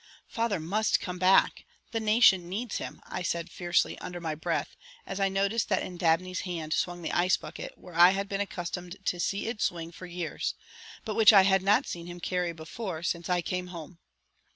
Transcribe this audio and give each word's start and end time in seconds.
"Father 0.27 0.59
must 0.59 0.99
come 0.99 1.19
back; 1.19 1.63
the 1.91 1.99
nation 1.99 2.49
needs 2.49 2.77
him," 2.77 3.01
I 3.05 3.21
said 3.21 3.51
fiercely 3.51 3.99
under 3.99 4.19
my 4.19 4.33
breath 4.33 4.75
as 5.05 5.19
I 5.19 5.29
noticed 5.29 5.69
that 5.69 5.83
in 5.83 5.97
Dabney's 5.97 6.39
hand 6.39 6.73
swung 6.73 7.03
the 7.03 7.11
ice 7.11 7.37
bucket 7.37 7.77
where 7.77 7.93
I 7.93 8.09
had 8.09 8.27
been 8.27 8.41
accustomed 8.41 8.97
to 9.05 9.19
see 9.19 9.45
it 9.45 9.61
swing 9.61 9.91
for 9.91 10.07
years, 10.07 10.55
but 11.05 11.13
which 11.13 11.31
I 11.31 11.43
had 11.43 11.61
not 11.61 11.85
seen 11.85 12.07
him 12.07 12.19
carry 12.19 12.51
before 12.51 13.03
since 13.03 13.29
I 13.29 13.43
came 13.43 13.67
home. 13.67 13.99